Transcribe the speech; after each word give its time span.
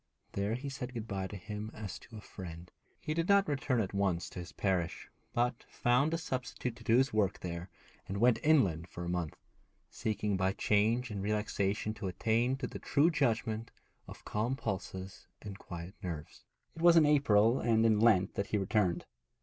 There 0.31 0.55
he 0.55 0.67
said 0.67 0.95
good 0.95 1.07
bye 1.07 1.27
to 1.27 1.35
him 1.37 1.69
as 1.75 1.99
to 1.99 2.17
a 2.17 2.21
friend. 2.21 2.71
He 2.99 3.13
did 3.13 3.29
not 3.29 3.47
return 3.47 3.79
at 3.79 3.93
once 3.93 4.31
to 4.31 4.39
his 4.39 4.51
parish, 4.51 5.11
but 5.31 5.63
found 5.69 6.11
a 6.11 6.17
substitute 6.17 6.75
to 6.77 6.83
do 6.83 6.97
his 6.97 7.13
work 7.13 7.41
there, 7.41 7.69
and 8.07 8.17
went 8.17 8.39
inland 8.41 8.87
for 8.87 9.05
a 9.05 9.09
month, 9.09 9.35
seeking 9.91 10.37
by 10.37 10.53
change 10.53 11.11
and 11.11 11.21
relaxation 11.21 11.93
to 11.93 12.07
attain 12.07 12.55
to 12.55 12.65
the 12.65 12.79
true 12.79 13.11
judgment 13.11 13.69
of 14.07 14.25
calm 14.25 14.55
pulses 14.55 15.27
and 15.39 15.59
quiet 15.59 15.93
nerves. 16.01 16.45
It 16.75 16.81
was 16.81 16.97
in 16.97 17.05
April 17.05 17.59
and 17.59 17.85
in 17.85 17.99
Lent 17.99 18.33
that 18.33 18.47
he 18.47 18.57
returned. 18.57 19.05